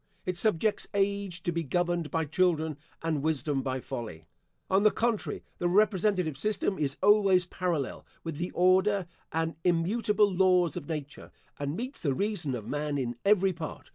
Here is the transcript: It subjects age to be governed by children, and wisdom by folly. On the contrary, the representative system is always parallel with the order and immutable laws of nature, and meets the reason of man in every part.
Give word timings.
It 0.25 0.35
subjects 0.35 0.87
age 0.95 1.43
to 1.43 1.51
be 1.51 1.61
governed 1.61 2.09
by 2.09 2.25
children, 2.25 2.77
and 3.03 3.21
wisdom 3.21 3.61
by 3.61 3.81
folly. 3.81 4.25
On 4.67 4.81
the 4.81 4.89
contrary, 4.89 5.43
the 5.59 5.67
representative 5.69 6.39
system 6.39 6.79
is 6.79 6.97
always 7.03 7.45
parallel 7.45 8.03
with 8.23 8.37
the 8.37 8.49
order 8.55 9.05
and 9.31 9.57
immutable 9.63 10.33
laws 10.33 10.75
of 10.75 10.87
nature, 10.87 11.29
and 11.59 11.77
meets 11.77 12.01
the 12.01 12.15
reason 12.15 12.55
of 12.55 12.65
man 12.65 12.97
in 12.97 13.15
every 13.23 13.53
part. 13.53 13.89